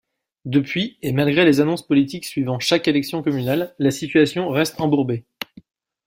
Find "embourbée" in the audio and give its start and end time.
4.81-5.25